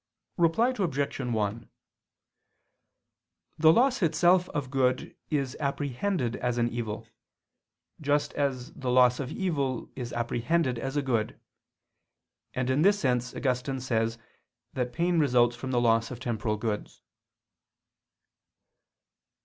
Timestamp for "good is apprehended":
4.71-6.37